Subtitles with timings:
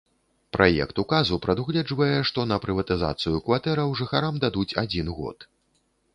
[0.55, 5.37] Праект указу прадугледжвае, што на прыватызацыю кватэраў жыхарам дадуць адзін год.